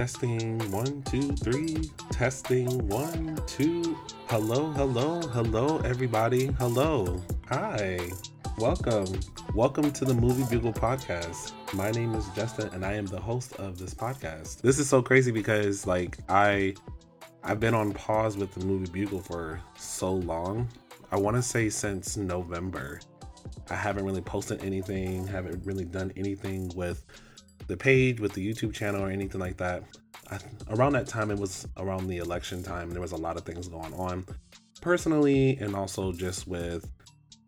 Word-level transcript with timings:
Testing 0.00 0.58
one, 0.72 1.02
two, 1.02 1.36
three. 1.36 1.90
Testing 2.10 2.88
one, 2.88 3.38
two. 3.46 3.98
Hello, 4.28 4.72
hello, 4.72 5.20
hello, 5.20 5.76
everybody. 5.80 6.46
Hello. 6.52 7.20
Hi. 7.50 8.00
Welcome. 8.56 9.20
Welcome 9.54 9.92
to 9.92 10.06
the 10.06 10.14
Movie 10.14 10.44
Bugle 10.44 10.72
podcast. 10.72 11.52
My 11.74 11.90
name 11.90 12.14
is 12.14 12.26
Justin 12.34 12.70
and 12.72 12.82
I 12.82 12.94
am 12.94 13.04
the 13.04 13.20
host 13.20 13.56
of 13.56 13.78
this 13.78 13.92
podcast. 13.92 14.62
This 14.62 14.78
is 14.78 14.88
so 14.88 15.02
crazy 15.02 15.32
because 15.32 15.86
like 15.86 16.16
I 16.30 16.76
I've 17.44 17.60
been 17.60 17.74
on 17.74 17.92
pause 17.92 18.38
with 18.38 18.54
the 18.54 18.64
Movie 18.64 18.90
Bugle 18.90 19.20
for 19.20 19.60
so 19.76 20.14
long. 20.14 20.66
I 21.12 21.18
want 21.18 21.36
to 21.36 21.42
say 21.42 21.68
since 21.68 22.16
November. 22.16 23.00
I 23.68 23.74
haven't 23.74 24.06
really 24.06 24.22
posted 24.22 24.64
anything, 24.64 25.26
haven't 25.26 25.62
really 25.66 25.84
done 25.84 26.10
anything 26.16 26.72
with 26.74 27.04
the 27.70 27.76
page, 27.76 28.20
with 28.20 28.32
the 28.32 28.46
YouTube 28.46 28.74
channel, 28.74 29.02
or 29.02 29.10
anything 29.10 29.40
like 29.40 29.56
that. 29.58 29.82
I, 30.30 30.38
around 30.68 30.92
that 30.92 31.06
time, 31.06 31.30
it 31.30 31.38
was 31.38 31.66
around 31.76 32.08
the 32.08 32.18
election 32.18 32.62
time. 32.62 32.90
There 32.90 33.00
was 33.00 33.12
a 33.12 33.16
lot 33.16 33.36
of 33.36 33.44
things 33.44 33.68
going 33.68 33.94
on 33.94 34.26
personally, 34.80 35.56
and 35.56 35.74
also 35.74 36.12
just 36.12 36.46
with 36.46 36.90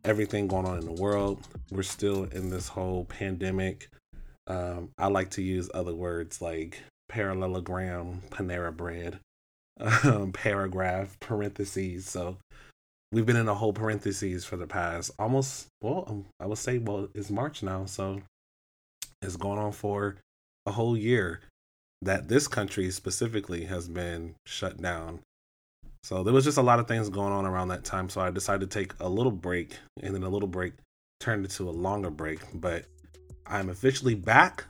everything 0.05 0.48
going 0.48 0.67
on 0.67 0.79
in 0.79 0.85
the 0.85 1.01
world. 1.01 1.47
We're 1.71 1.83
still 1.83 2.25
in 2.25 2.51
this 2.51 2.69
whole 2.69 3.05
pandemic. 3.05 3.89
Um, 4.47 4.91
I 4.98 5.09
like 5.09 5.31
to 5.31 5.43
use 5.43 5.71
other 5.75 5.95
words 5.95 6.41
like 6.41 6.83
parallelogram, 7.09 8.23
Panera 8.31 8.75
bread, 8.75 9.20
um, 9.81 10.33
paragraph, 10.33 11.19
parentheses. 11.20 12.06
So 12.06 12.39
we've 13.12 13.27
been 13.27 13.37
in 13.37 13.48
a 13.48 13.55
whole 13.55 13.73
parentheses 13.73 14.45
for 14.45 14.56
the 14.56 14.67
past 14.67 15.11
almost 15.19 15.67
well 15.83 16.05
um, 16.09 16.25
i 16.41 16.47
would 16.47 16.59
say 16.59 16.78
well 16.78 17.09
it's 17.15 17.31
march 17.31 17.62
now 17.62 17.84
so 17.84 18.20
it's 19.23 19.37
going 19.37 19.59
on 19.59 19.73
for 19.73 20.17
a 20.67 20.73
whole 20.73 20.97
year 20.97 21.41
that 22.03 22.28
this 22.28 22.48
country 22.48 22.91
specifically 22.91 23.65
has 23.65 23.89
been 23.89 24.34
shut 24.45 24.81
down. 24.81 25.20
So 26.03 26.25
there 26.25 26.34
was 26.34 26.45
just 26.45 26.59
a 26.59 26.62
lot 26.62 26.81
of 26.81 26.89
things 26.89 27.09
going 27.09 27.33
on 27.33 27.47
around 27.47 27.69
that 27.69 27.84
time. 27.84 28.09
So 28.09 28.20
i 28.20 28.31
decided 28.31 28.69
to 28.69 28.78
take 28.78 28.93
a 28.98 29.09
little 29.09 29.31
break 29.31 29.77
and 30.03 30.15
then 30.15 30.25
a 30.25 30.28
little 30.28 30.48
break 30.48 30.73
turned 31.20 31.45
into 31.45 31.69
a 31.69 31.70
longer 31.70 32.11
break. 32.11 32.41
But 32.55 32.87
i'm 33.47 33.69
officially 33.69 34.15
back. 34.15 34.65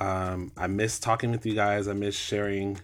Um 0.00 0.52
i 0.56 0.66
miss 0.66 0.98
talking 0.98 1.30
with 1.30 1.44
you 1.44 1.54
guys. 1.54 1.86
I 1.86 1.92
miss 1.92 2.16
sharing 2.16 2.78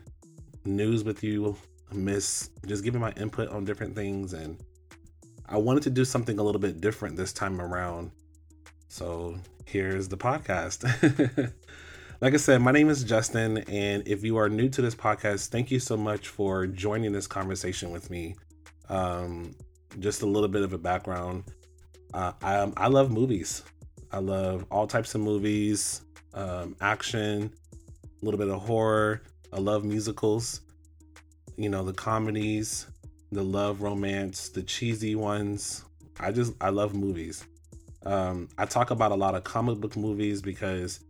news 0.66 1.04
with 1.04 1.24
you. 1.24 1.56
I 1.90 1.94
miss 1.94 2.50
just 2.66 2.84
giving 2.84 3.00
my 3.00 3.12
input 3.12 3.48
on 3.48 3.64
different 3.64 3.96
things. 3.96 4.34
And 4.34 4.62
I 5.48 5.56
wanted 5.56 5.82
to 5.84 5.90
do 5.90 6.04
something 6.04 6.38
a 6.38 6.42
little 6.42 6.60
bit 6.60 6.80
different 6.82 7.16
this 7.16 7.32
time 7.32 7.60
around. 7.60 8.10
So 8.92 9.38
here's 9.64 10.08
the 10.08 10.18
podcast. 10.18 10.84
like 12.20 12.34
I 12.34 12.36
said, 12.36 12.60
my 12.60 12.72
name 12.72 12.90
is 12.90 13.02
Justin, 13.02 13.56
and 13.66 14.06
if 14.06 14.22
you 14.22 14.36
are 14.36 14.50
new 14.50 14.68
to 14.68 14.82
this 14.82 14.94
podcast, 14.94 15.48
thank 15.48 15.70
you 15.70 15.78
so 15.78 15.96
much 15.96 16.28
for 16.28 16.66
joining 16.66 17.10
this 17.10 17.26
conversation 17.26 17.90
with 17.90 18.10
me. 18.10 18.36
Um, 18.90 19.54
just 19.98 20.20
a 20.20 20.26
little 20.26 20.50
bit 20.50 20.60
of 20.60 20.74
a 20.74 20.78
background. 20.78 21.44
Uh, 22.12 22.32
I, 22.42 22.56
um, 22.56 22.74
I 22.76 22.88
love 22.88 23.10
movies. 23.10 23.62
I 24.10 24.18
love 24.18 24.66
all 24.70 24.86
types 24.86 25.14
of 25.14 25.22
movies, 25.22 26.02
um, 26.34 26.76
action, 26.82 27.50
a 28.04 28.24
little 28.26 28.36
bit 28.36 28.50
of 28.50 28.60
horror. 28.60 29.22
I 29.54 29.58
love 29.58 29.86
musicals 29.86 30.60
you 31.56 31.70
know, 31.70 31.82
the 31.82 31.94
comedies, 31.94 32.88
the 33.30 33.42
love 33.42 33.80
romance, 33.80 34.50
the 34.50 34.62
cheesy 34.62 35.14
ones. 35.14 35.86
I 36.20 36.30
just 36.30 36.52
I 36.60 36.68
love 36.68 36.94
movies. 36.94 37.46
Um, 38.04 38.48
I 38.58 38.64
talk 38.66 38.90
about 38.90 39.12
a 39.12 39.14
lot 39.14 39.34
of 39.34 39.44
comic 39.44 39.78
book 39.78 39.96
movies 39.96 40.42
because 40.42 41.00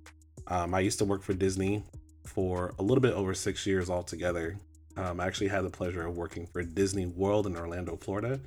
um, 0.46 0.74
I 0.74 0.80
used 0.80 0.98
to 0.98 1.04
work 1.04 1.22
for 1.22 1.32
Disney 1.32 1.82
for 2.24 2.74
a 2.78 2.82
little 2.82 3.00
bit 3.00 3.14
over 3.14 3.34
six 3.34 3.66
years 3.66 3.90
altogether. 3.90 4.58
Um, 4.96 5.20
I 5.20 5.26
actually 5.26 5.48
had 5.48 5.64
the 5.64 5.70
pleasure 5.70 6.06
of 6.06 6.16
working 6.16 6.46
for 6.46 6.62
Disney 6.62 7.06
World 7.06 7.46
in 7.46 7.56
Orlando, 7.56 7.96
Florida. 7.96 8.40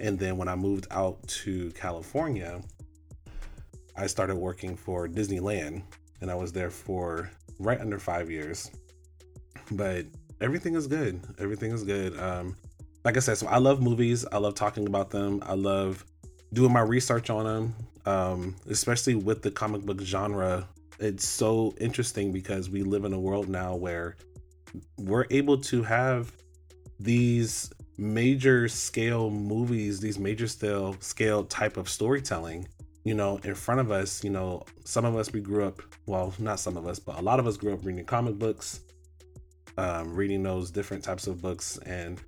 And 0.00 0.18
then 0.18 0.36
when 0.36 0.48
I 0.48 0.54
moved 0.54 0.86
out 0.90 1.26
to 1.28 1.70
California, 1.72 2.60
I 3.96 4.06
started 4.06 4.36
working 4.36 4.76
for 4.76 5.08
Disneyland 5.08 5.82
and 6.20 6.30
I 6.30 6.34
was 6.34 6.52
there 6.52 6.70
for 6.70 7.30
right 7.58 7.80
under 7.80 7.98
five 7.98 8.30
years. 8.30 8.70
But 9.72 10.06
everything 10.40 10.74
is 10.74 10.86
good. 10.86 11.20
Everything 11.38 11.72
is 11.72 11.84
good. 11.84 12.18
Um, 12.18 12.56
like 13.04 13.16
I 13.16 13.20
said, 13.20 13.38
so 13.38 13.46
I 13.46 13.58
love 13.58 13.80
movies. 13.80 14.24
I 14.30 14.38
love 14.38 14.54
talking 14.54 14.86
about 14.86 15.10
them. 15.10 15.42
I 15.46 15.54
love 15.54 16.04
doing 16.52 16.72
my 16.72 16.80
research 16.80 17.30
on 17.30 17.44
them, 17.44 17.74
um, 18.06 18.56
especially 18.68 19.14
with 19.14 19.42
the 19.42 19.50
comic 19.50 19.82
book 19.82 20.00
genre. 20.00 20.68
It's 20.98 21.26
so 21.26 21.74
interesting 21.80 22.32
because 22.32 22.68
we 22.68 22.82
live 22.82 23.04
in 23.04 23.12
a 23.12 23.20
world 23.20 23.48
now 23.48 23.76
where 23.76 24.16
we're 24.96 25.26
able 25.30 25.58
to 25.58 25.82
have 25.82 26.32
these 26.98 27.72
major 27.96 28.68
scale 28.68 29.30
movies, 29.30 30.00
these 30.00 30.18
major 30.18 30.48
scale 30.48 30.96
scale 31.00 31.44
type 31.44 31.76
of 31.76 31.88
storytelling, 31.88 32.66
you 33.04 33.14
know, 33.14 33.38
in 33.44 33.54
front 33.54 33.80
of 33.80 33.90
us. 33.90 34.24
You 34.24 34.30
know, 34.30 34.64
some 34.84 35.04
of 35.04 35.16
us 35.16 35.32
we 35.32 35.40
grew 35.40 35.64
up, 35.64 35.82
well, 36.06 36.34
not 36.38 36.58
some 36.58 36.76
of 36.76 36.86
us, 36.86 36.98
but 36.98 37.18
a 37.18 37.22
lot 37.22 37.38
of 37.38 37.46
us 37.46 37.56
grew 37.56 37.72
up 37.72 37.84
reading 37.84 38.04
comic 38.04 38.38
books, 38.38 38.80
um, 39.76 40.14
reading 40.14 40.42
those 40.42 40.70
different 40.70 41.04
types 41.04 41.26
of 41.26 41.40
books 41.40 41.78
and 41.86 42.20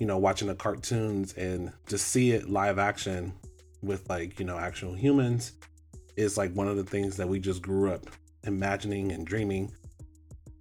you 0.00 0.06
know 0.06 0.18
watching 0.18 0.48
the 0.48 0.54
cartoons 0.54 1.32
and 1.34 1.72
just 1.86 2.08
see 2.08 2.32
it 2.32 2.48
live 2.48 2.78
action 2.78 3.32
with 3.82 4.08
like 4.08 4.38
you 4.38 4.44
know 4.44 4.58
actual 4.58 4.94
humans 4.94 5.52
is 6.16 6.36
like 6.36 6.52
one 6.52 6.68
of 6.68 6.76
the 6.76 6.84
things 6.84 7.16
that 7.16 7.28
we 7.28 7.38
just 7.38 7.62
grew 7.62 7.92
up 7.92 8.06
imagining 8.44 9.12
and 9.12 9.26
dreaming 9.26 9.70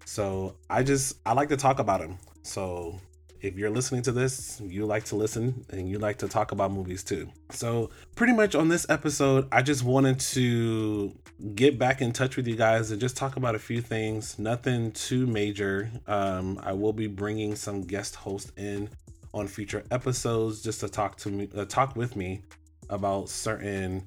so 0.05 0.55
i 0.69 0.83
just 0.83 1.17
i 1.25 1.33
like 1.33 1.49
to 1.49 1.57
talk 1.57 1.79
about 1.79 1.99
them 1.99 2.17
so 2.43 2.99
if 3.41 3.57
you're 3.57 3.69
listening 3.69 4.01
to 4.03 4.11
this, 4.11 4.61
you 4.65 4.85
like 4.85 5.05
to 5.05 5.15
listen 5.15 5.65
and 5.69 5.89
you 5.89 5.99
like 5.99 6.17
to 6.17 6.27
talk 6.27 6.51
about 6.51 6.71
movies 6.71 7.03
too. 7.03 7.29
So, 7.51 7.89
pretty 8.15 8.33
much 8.33 8.55
on 8.55 8.67
this 8.67 8.85
episode, 8.89 9.47
I 9.51 9.61
just 9.61 9.83
wanted 9.83 10.19
to 10.19 11.13
get 11.53 11.77
back 11.77 12.01
in 12.01 12.11
touch 12.11 12.35
with 12.35 12.47
you 12.47 12.55
guys 12.55 12.91
and 12.91 12.99
just 12.99 13.15
talk 13.15 13.35
about 13.35 13.55
a 13.55 13.59
few 13.59 13.81
things. 13.81 14.39
Nothing 14.39 14.91
too 14.91 15.27
major. 15.27 15.91
Um, 16.07 16.59
I 16.63 16.73
will 16.73 16.93
be 16.93 17.07
bringing 17.07 17.55
some 17.55 17.81
guest 17.81 18.15
hosts 18.15 18.51
in 18.57 18.89
on 19.33 19.47
future 19.47 19.83
episodes 19.91 20.61
just 20.61 20.79
to 20.79 20.89
talk 20.89 21.17
to 21.17 21.29
me, 21.29 21.49
uh, 21.55 21.65
talk 21.65 21.95
with 21.95 22.15
me 22.15 22.41
about 22.89 23.29
certain 23.29 24.03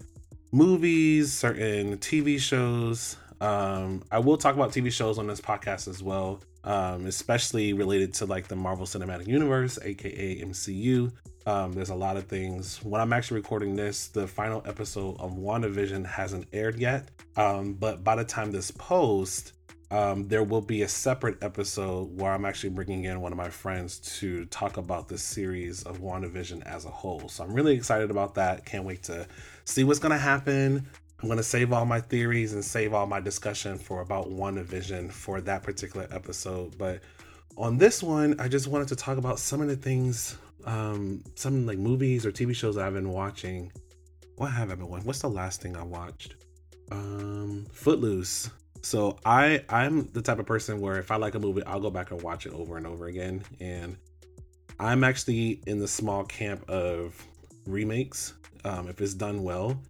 movies, 0.53 1.33
certain 1.33 1.99
TV 1.99 2.39
shows. 2.39 3.17
Um, 3.41 4.03
I 4.11 4.19
will 4.19 4.37
talk 4.37 4.55
about 4.55 4.71
TV 4.71 4.93
shows 4.93 5.19
on 5.19 5.27
this 5.27 5.41
podcast 5.41 5.89
as 5.89 6.03
well 6.03 6.41
um, 6.65 7.07
especially 7.07 7.73
related 7.73 8.13
to 8.15 8.27
like 8.27 8.49
the 8.49 8.57
Marvel 8.57 8.87
Cinematic 8.87 9.27
Universe, 9.27 9.79
aka 9.83 10.41
MCU. 10.43 11.11
Um, 11.47 11.73
there's 11.73 11.91
a 11.91 11.95
lot 11.95 12.17
of 12.17 12.25
things. 12.25 12.83
When 12.85 13.01
I'm 13.01 13.13
actually 13.13 13.37
recording 13.37 13.75
this, 13.75 14.09
the 14.09 14.27
final 14.27 14.63
episode 14.67 15.17
of 15.19 15.33
WandaVision 15.33 16.05
hasn't 16.05 16.47
aired 16.53 16.79
yet. 16.79 17.09
Um, 17.37 17.75
but 17.75 18.05
by 18.05 18.15
the 18.15 18.25
time 18.25 18.53
this 18.53 18.71
post, 18.71 19.55
um, 19.91 20.29
there 20.29 20.45
will 20.45 20.61
be 20.61 20.83
a 20.83 20.89
separate 20.89 21.43
episode 21.43 22.21
where 22.21 22.33
I'm 22.33 22.45
actually 22.45 22.71
bringing 22.71 23.05
in 23.05 23.21
one 23.21 23.33
of 23.33 23.39
my 23.39 23.49
friends 23.49 23.99
to 24.21 24.45
talk 24.47 24.77
about 24.77 25.09
the 25.09 25.19
series 25.19 25.83
of 25.83 25.99
WandaVision 25.99 26.65
as 26.65 26.85
a 26.85 26.91
whole. 26.91 27.29
So 27.29 27.43
I'm 27.43 27.53
really 27.53 27.75
excited 27.75 28.11
about 28.11 28.35
that. 28.37 28.65
Can't 28.65 28.85
wait 28.85 29.03
to 29.05 29.27
see 29.65 29.83
what's 29.83 29.99
going 29.99 30.13
to 30.13 30.19
happen. 30.19 30.87
I'm 31.21 31.29
going 31.29 31.39
to 31.39 31.43
save 31.43 31.73
all 31.73 31.85
my 31.85 32.01
theories 32.01 32.53
and 32.53 32.65
save 32.65 32.95
all 32.95 33.07
my 33.07 33.21
discussion 33.21 33.79
for 33.79 34.01
about 34.01 34.31
WandaVision 34.31 35.11
for 35.11 35.41
that 35.41 35.65
particular 35.65 36.07
episode. 36.13 36.79
But 36.79 37.01
on 37.57 37.77
this 37.77 38.01
one, 38.03 38.39
I 38.39 38.47
just 38.47 38.69
wanted 38.69 38.89
to 38.89 38.97
talk 38.97 39.19
about 39.19 39.41
some 39.41 39.61
of 39.61 39.67
the 39.67 39.77
things, 39.77 40.39
um, 40.65 41.25
some 41.35 41.67
like 41.67 41.79
movies 41.79 42.25
or 42.25 42.31
TV 42.31 42.55
shows 42.55 42.79
I've 42.79 42.95
been 42.95 43.11
watching. 43.11 43.73
What 44.37 44.53
have 44.53 44.71
I 44.71 44.77
been 44.77 44.89
watching? 44.89 45.07
What's 45.07 45.21
the 45.21 45.29
last 45.29 45.61
thing 45.61 45.77
I 45.77 45.83
watched? 45.83 46.37
Um, 46.93 47.67
Footloose. 47.73 48.51
So 48.83 49.19
I 49.25 49.65
I'm 49.69 50.07
the 50.13 50.23
type 50.23 50.39
of 50.39 50.47
person 50.47 50.81
where 50.81 50.99
if 50.99 51.11
I 51.11 51.17
like 51.17 51.35
a 51.35 51.39
movie, 51.39 51.63
I'll 51.65 51.81
go 51.81 51.91
back 51.91 52.11
and 52.11 52.23
watch 52.23 52.47
it 52.47 52.53
over 52.53 52.77
and 52.77 52.87
over 52.87 53.07
again. 53.07 53.43
And 53.61 53.97
I'm 54.79 55.05
actually 55.05 55.63
in 55.67 55.79
the 55.79 55.89
small 55.89 56.25
camp 56.25 56.69
of 56.69 57.23
remakes. 57.67 58.35
Um, 58.65 58.89
if 58.89 59.01
it's 59.01 59.15
done 59.15 59.43
well, 59.43 59.81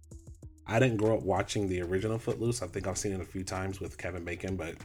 I 0.67 0.79
didn't 0.79 0.97
grow 0.97 1.17
up 1.17 1.23
watching 1.23 1.67
the 1.67 1.81
original 1.81 2.17
Footloose. 2.17 2.61
I 2.61 2.67
think 2.67 2.87
I've 2.87 2.97
seen 2.97 3.13
it 3.13 3.21
a 3.21 3.25
few 3.25 3.43
times 3.43 3.79
with 3.79 3.97
Kevin 3.97 4.23
Bacon, 4.23 4.55
but 4.55 4.75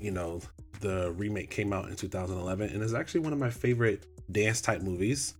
you 0.00 0.10
know, 0.10 0.40
the 0.80 1.12
remake 1.12 1.50
came 1.50 1.72
out 1.72 1.88
in 1.88 1.96
2011 1.96 2.70
and 2.70 2.82
is 2.82 2.94
actually 2.94 3.20
one 3.20 3.32
of 3.32 3.38
my 3.38 3.50
favorite 3.50 4.06
dance 4.32 4.60
type 4.60 4.82
movies. 4.82 5.34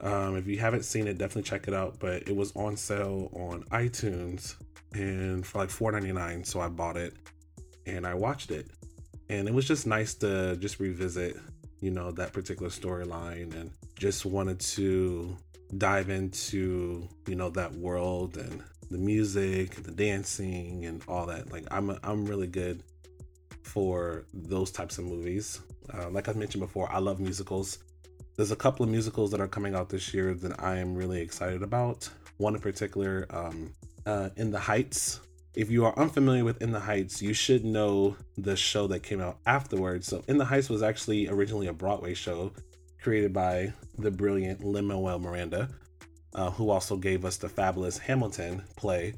Um, 0.00 0.36
if 0.36 0.48
you 0.48 0.58
haven't 0.58 0.84
seen 0.84 1.06
it, 1.06 1.18
definitely 1.18 1.48
check 1.48 1.68
it 1.68 1.74
out. 1.74 1.98
But 2.00 2.28
it 2.28 2.34
was 2.34 2.52
on 2.56 2.76
sale 2.76 3.30
on 3.34 3.62
iTunes 3.70 4.56
and 4.92 5.46
for 5.46 5.58
like 5.58 5.70
$4.99, 5.70 6.44
so 6.46 6.60
I 6.60 6.68
bought 6.68 6.96
it 6.96 7.14
and 7.86 8.06
I 8.06 8.14
watched 8.14 8.50
it. 8.50 8.66
And 9.28 9.48
it 9.48 9.54
was 9.54 9.66
just 9.66 9.86
nice 9.86 10.14
to 10.16 10.56
just 10.56 10.80
revisit, 10.80 11.36
you 11.80 11.90
know, 11.90 12.10
that 12.12 12.32
particular 12.32 12.70
storyline 12.70 13.54
and 13.54 13.70
just 13.98 14.26
wanted 14.26 14.60
to 14.60 15.36
dive 15.78 16.10
into, 16.10 17.08
you 17.26 17.34
know, 17.34 17.48
that 17.50 17.72
world 17.74 18.36
and 18.36 18.62
the 18.90 18.98
music, 18.98 19.82
the 19.82 19.90
dancing, 19.90 20.84
and 20.84 21.02
all 21.08 21.26
that. 21.26 21.50
Like 21.50 21.64
I'm 21.70 21.90
a, 21.90 21.98
I'm 22.02 22.26
really 22.26 22.46
good 22.46 22.82
for 23.62 24.24
those 24.34 24.70
types 24.70 24.98
of 24.98 25.04
movies. 25.04 25.60
Uh, 25.92 26.10
like 26.10 26.28
I 26.28 26.32
mentioned 26.32 26.60
before, 26.60 26.90
I 26.92 26.98
love 26.98 27.20
musicals. 27.20 27.78
There's 28.36 28.50
a 28.50 28.56
couple 28.56 28.84
of 28.84 28.90
musicals 28.90 29.30
that 29.30 29.40
are 29.40 29.48
coming 29.48 29.74
out 29.74 29.88
this 29.88 30.12
year 30.12 30.34
that 30.34 30.62
I 30.62 30.76
am 30.78 30.94
really 30.94 31.20
excited 31.20 31.62
about. 31.62 32.08
One 32.36 32.54
in 32.54 32.60
particular, 32.60 33.26
um, 33.30 33.72
uh, 34.06 34.30
In 34.36 34.50
the 34.50 34.58
Heights. 34.58 35.20
If 35.54 35.70
you 35.70 35.84
are 35.84 35.98
unfamiliar 35.98 36.44
with 36.44 36.62
In 36.62 36.72
the 36.72 36.80
Heights, 36.80 37.20
you 37.20 37.34
should 37.34 37.62
know 37.62 38.16
the 38.38 38.56
show 38.56 38.86
that 38.86 39.02
came 39.02 39.20
out 39.20 39.38
afterwards. 39.44 40.06
So, 40.06 40.24
In 40.26 40.38
the 40.38 40.46
Heights 40.46 40.70
was 40.70 40.82
actually 40.82 41.28
originally 41.28 41.66
a 41.66 41.74
Broadway 41.74 42.14
show 42.14 42.52
created 43.02 43.34
by 43.34 43.74
the 43.98 44.10
brilliant 44.10 44.64
Lin 44.64 44.86
Manuel 44.86 45.18
Miranda, 45.18 45.68
uh, 46.34 46.50
who 46.50 46.70
also 46.70 46.96
gave 46.96 47.26
us 47.26 47.36
the 47.36 47.50
fabulous 47.50 47.98
Hamilton 47.98 48.62
play. 48.76 49.12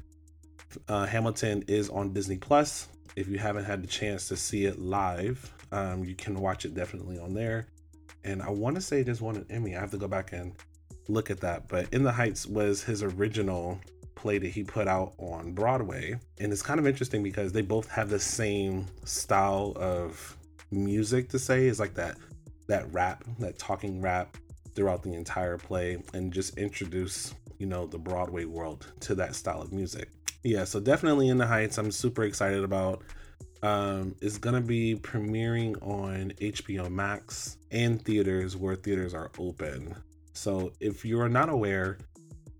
Uh, 0.89 1.05
Hamilton 1.05 1.63
is 1.69 1.89
on 1.89 2.11
Disney 2.11 2.37
Plus. 2.37 2.89
If 3.15 3.29
you 3.29 3.37
haven't 3.37 3.63
had 3.63 3.81
the 3.81 3.87
chance 3.87 4.27
to 4.27 4.35
see 4.35 4.65
it 4.65 4.77
live, 4.77 5.53
um, 5.71 6.03
you 6.03 6.15
can 6.15 6.41
watch 6.41 6.65
it 6.65 6.73
definitely 6.73 7.17
on 7.17 7.33
there. 7.33 7.67
And 8.25 8.41
I 8.41 8.49
want 8.49 8.75
to 8.75 8.81
say 8.81 9.05
just 9.05 9.21
won 9.21 9.37
an 9.37 9.45
Emmy. 9.49 9.77
I 9.77 9.79
have 9.79 9.91
to 9.91 9.97
go 9.97 10.09
back 10.09 10.33
and 10.33 10.53
look 11.07 11.29
at 11.29 11.39
that. 11.39 11.69
But 11.69 11.93
In 11.93 12.03
the 12.03 12.11
Heights 12.11 12.45
was 12.45 12.83
his 12.83 13.03
original 13.03 13.79
play 14.15 14.37
that 14.37 14.47
he 14.47 14.63
put 14.63 14.87
out 14.87 15.13
on 15.17 15.53
Broadway. 15.53 16.19
And 16.39 16.51
it's 16.51 16.61
kind 16.61 16.79
of 16.79 16.87
interesting 16.87 17.21
because 17.21 17.51
they 17.51 17.61
both 17.61 17.89
have 17.91 18.09
the 18.09 18.19
same 18.19 18.85
style 19.03 19.73
of 19.75 20.37
music 20.71 21.29
to 21.29 21.39
say. 21.39 21.67
It's 21.67 21.79
like 21.79 21.93
that 21.95 22.17
that 22.67 22.91
rap, 22.91 23.23
that 23.39 23.59
talking 23.59 24.01
rap 24.01 24.37
throughout 24.73 25.03
the 25.03 25.13
entire 25.13 25.57
play 25.57 26.01
and 26.13 26.33
just 26.33 26.57
introduce, 26.57 27.33
you 27.59 27.65
know, 27.65 27.85
the 27.85 27.97
Broadway 27.97 28.45
world 28.45 28.87
to 29.01 29.15
that 29.15 29.35
style 29.35 29.61
of 29.61 29.71
music. 29.71 30.09
Yeah, 30.43 30.63
so 30.63 30.79
definitely 30.79 31.29
in 31.29 31.37
the 31.37 31.45
Heights, 31.45 31.77
I'm 31.77 31.91
super 31.91 32.23
excited 32.23 32.63
about. 32.63 33.03
Um, 33.63 34.15
is 34.21 34.37
gonna 34.37 34.61
be 34.61 34.95
premiering 34.95 35.75
on 35.81 36.31
HBO 36.39 36.91
Max 36.91 37.57
and 37.71 38.03
theaters 38.03 38.55
where 38.55 38.75
theaters 38.75 39.15
are 39.15 39.31
open. 39.39 39.95
So 40.33 40.71
if 40.79 41.03
you're 41.03 41.29
not 41.29 41.49
aware, 41.49 41.97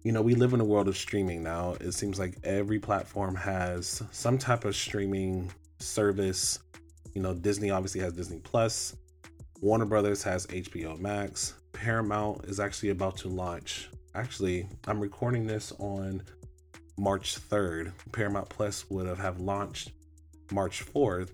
you 0.05 0.11
know, 0.11 0.21
we 0.21 0.35
live 0.35 0.53
in 0.53 0.61
a 0.61 0.63
world 0.63 0.87
of 0.87 0.95
streaming 0.95 1.41
now. 1.41 1.75
It 1.81 1.93
seems 1.93 2.19
like 2.19 2.37
every 2.43 2.77
platform 2.77 3.33
has 3.33 4.03
some 4.11 4.37
type 4.37 4.63
of 4.63 4.75
streaming 4.75 5.51
service. 5.79 6.59
You 7.15 7.23
know, 7.23 7.33
Disney 7.33 7.71
obviously 7.71 8.01
has 8.01 8.13
Disney 8.13 8.37
Plus. 8.37 8.95
Warner 9.61 9.85
Brothers 9.85 10.21
has 10.21 10.45
HBO 10.45 10.99
Max. 10.99 11.55
Paramount 11.73 12.45
is 12.45 12.59
actually 12.59 12.89
about 12.89 13.17
to 13.17 13.29
launch. 13.29 13.89
Actually, 14.13 14.67
I'm 14.87 14.99
recording 14.99 15.47
this 15.47 15.73
on 15.79 16.21
March 16.99 17.39
3rd. 17.49 17.91
Paramount 18.11 18.47
Plus 18.47 18.87
would 18.91 19.07
have, 19.07 19.17
have 19.17 19.39
launched 19.39 19.91
March 20.51 20.85
4th. 20.85 21.31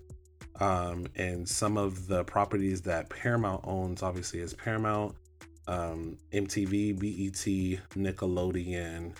Um, 0.60 1.06
and 1.16 1.46
some 1.46 1.76
of 1.76 2.06
the 2.06 2.24
properties 2.24 2.80
that 2.82 3.10
Paramount 3.10 3.64
owns 3.64 4.02
obviously 4.02 4.40
is 4.40 4.54
Paramount, 4.54 5.14
um, 5.66 6.18
MTV, 6.32 6.98
BET, 6.98 7.80
Nickelodeon, 7.96 9.14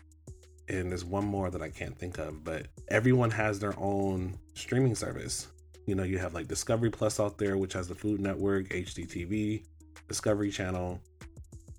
and 0.68 0.90
there's 0.90 1.04
one 1.04 1.24
more 1.24 1.50
that 1.50 1.62
I 1.62 1.68
can't 1.68 1.96
think 1.96 2.18
of, 2.18 2.44
but 2.44 2.66
everyone 2.88 3.30
has 3.30 3.58
their 3.58 3.74
own 3.78 4.38
streaming 4.54 4.94
service. 4.94 5.48
You 5.86 5.94
know, 5.94 6.04
you 6.04 6.18
have 6.18 6.34
like 6.34 6.48
Discovery 6.48 6.90
Plus 6.90 7.18
out 7.20 7.38
there, 7.38 7.56
which 7.56 7.72
has 7.72 7.88
the 7.88 7.94
Food 7.94 8.20
Network, 8.20 8.68
HGTV, 8.68 9.64
Discovery 10.08 10.50
Channel. 10.50 11.00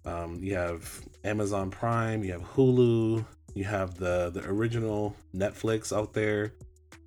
Um, 0.06 0.38
you 0.42 0.56
have 0.56 1.02
Amazon 1.24 1.72
Prime, 1.72 2.24
you 2.24 2.34
have 2.34 2.44
Hulu, 2.44 3.26
you 3.54 3.64
have 3.64 3.96
the 3.96 4.32
the 4.32 4.44
original 4.46 5.16
Netflix 5.34 5.96
out 5.96 6.14
there. 6.14 6.54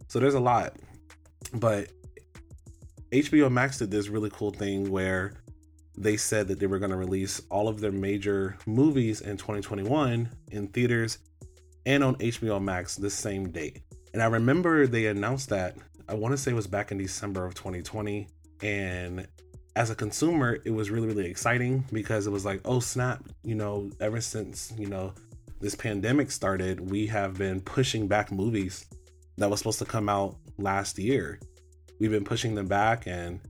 So 0.08 0.19
there's 0.19 0.35
a 0.35 0.41
lot. 0.41 0.75
But 1.53 1.91
HBO 3.12 3.50
Max 3.50 3.79
did 3.79 3.91
this 3.91 4.08
really 4.08 4.31
cool 4.31 4.50
thing 4.50 4.91
where 4.91 5.35
they 5.96 6.16
said 6.16 6.48
that 6.48 6.60
they 6.60 6.66
were 6.66 6.78
going 6.78 6.90
to 6.90 6.96
release 6.96 7.40
all 7.50 7.69
of 7.69 7.81
their 7.81 7.93
major 7.93 8.56
movies 8.66 9.22
in 9.22 9.37
2021 9.37 10.28
in 10.50 10.69
theaters 10.69 11.19
and 11.87 12.04
on 12.04 12.16
HBO 12.16 12.62
Max 12.62 12.96
the 12.96 13.10
same 13.10 13.50
date. 13.50 13.81
And 14.12 14.22
I 14.22 14.26
remember 14.26 14.87
they 14.87 15.06
announced 15.06 15.48
that 15.50 15.76
I 16.08 16.14
want 16.14 16.32
to 16.32 16.38
say 16.38 16.52
it 16.52 16.54
was 16.54 16.66
back 16.66 16.93
in 16.93 16.98
December 16.98 17.44
of 17.44 17.54
2020. 17.54 18.28
And 18.62 19.26
as 19.75 19.90
a 19.90 19.94
consumer, 19.94 20.58
it 20.64 20.70
was 20.70 20.90
really, 20.90 21.08
really 21.08 21.28
exciting 21.28 21.84
because 21.93 22.26
it 22.26 22.31
was 22.31 22.44
like, 22.44 22.60
oh, 22.64 22.81
snap, 22.81 23.25
you 23.43 23.54
know, 23.54 23.90
ever 24.00 24.20
since, 24.20 24.72
you 24.78 24.87
know, 24.87 25.12
this 25.60 25.75
pandemic 25.75 26.31
started, 26.31 26.90
we 26.90 27.06
have 27.06 27.34
been 27.34 27.60
pushing 27.60 28.06
back 28.06 28.31
movies 28.31 28.87
that 29.37 29.50
was 29.50 29.60
supposed 29.60 29.78
to 29.81 29.84
come 29.84 30.08
out 30.08 30.37
last 30.58 30.98
year. 30.98 31.40
We've 31.98 32.10
been 32.10 32.25
pushing 32.25 32.54
them 32.54 32.66
back. 32.66 33.06
And 33.06 33.40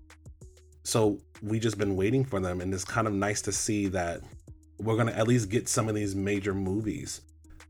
so 0.86 1.18
we 1.42 1.58
just 1.58 1.78
been 1.78 1.96
waiting 1.96 2.24
for 2.24 2.40
them. 2.40 2.60
And 2.60 2.72
it's 2.72 2.84
kind 2.84 3.06
of 3.06 3.12
nice 3.12 3.42
to 3.42 3.52
see 3.52 3.88
that 3.88 4.22
we're 4.78 4.96
to 5.04 5.16
at 5.16 5.26
least 5.26 5.50
get 5.50 5.68
some 5.68 5.88
of 5.88 5.94
these 5.94 6.14
major 6.14 6.54
movies. 6.54 7.22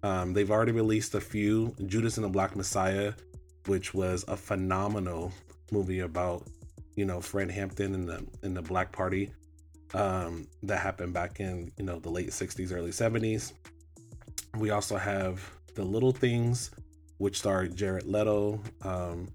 Um, 0.02 0.34
they've 0.34 0.50
already 0.50 0.72
released 0.72 1.14
a 1.14 1.20
few 1.20 1.74
Judas 1.86 2.16
and 2.18 2.24
the 2.24 2.28
Black 2.28 2.54
Messiah 2.54 3.12
which 3.66 3.94
was 3.94 4.24
a 4.28 4.36
phenomenal 4.36 5.32
movie 5.70 6.00
about 6.00 6.46
you 6.94 7.04
know 7.04 7.20
Fred 7.20 7.50
Hampton 7.50 7.94
and 7.94 8.08
the 8.08 8.26
in 8.42 8.54
the 8.54 8.62
Black 8.62 8.92
Party 8.92 9.30
um, 9.94 10.46
that 10.62 10.78
happened 10.78 11.12
back 11.12 11.40
in 11.40 11.70
you 11.76 11.84
know 11.84 11.98
the 11.98 12.10
late 12.10 12.30
60s, 12.30 12.72
early 12.72 12.90
70s. 12.90 13.52
We 14.56 14.70
also 14.70 14.96
have 14.96 15.48
The 15.74 15.84
Little 15.84 16.12
Things, 16.12 16.70
which 17.18 17.38
starred 17.38 17.76
Jared 17.76 18.06
Leto 18.06 18.60
um, 18.82 19.28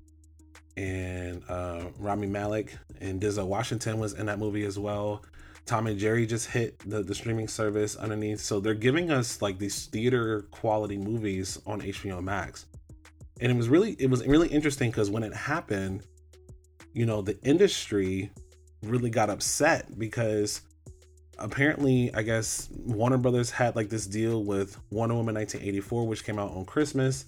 and 0.81 1.43
uh, 1.47 1.83
Rami 1.99 2.27
Malek, 2.27 2.75
and 2.99 3.21
Denzel 3.21 3.47
Washington 3.47 3.99
was 3.99 4.13
in 4.13 4.25
that 4.25 4.39
movie 4.39 4.65
as 4.65 4.79
well. 4.79 5.23
Tom 5.65 5.87
and 5.87 5.99
Jerry 5.99 6.25
just 6.25 6.49
hit 6.49 6.79
the, 6.89 7.03
the 7.03 7.13
streaming 7.13 7.47
service 7.47 7.95
underneath, 7.95 8.39
so 8.39 8.59
they're 8.59 8.73
giving 8.73 9.11
us 9.11 9.41
like 9.41 9.59
these 9.59 9.85
theater 9.85 10.43
quality 10.51 10.97
movies 10.97 11.59
on 11.67 11.81
HBO 11.81 12.23
Max. 12.23 12.65
And 13.39 13.51
it 13.51 13.55
was 13.55 13.69
really 13.69 13.95
it 13.99 14.09
was 14.09 14.25
really 14.25 14.47
interesting 14.47 14.89
because 14.89 15.09
when 15.09 15.23
it 15.23 15.33
happened 15.33 16.05
you 16.93 17.05
know 17.05 17.21
the 17.21 17.39
industry 17.43 18.29
really 18.83 19.09
got 19.09 19.29
upset 19.29 19.97
because 19.97 20.61
apparently 21.39 22.13
i 22.13 22.21
guess 22.21 22.69
warner 22.71 23.17
brothers 23.17 23.49
had 23.49 23.75
like 23.75 23.89
this 23.89 24.05
deal 24.05 24.43
with 24.43 24.77
wonder 24.91 25.15
woman 25.15 25.35
1984 25.35 26.07
which 26.07 26.23
came 26.23 26.37
out 26.37 26.51
on 26.51 26.65
christmas 26.65 27.25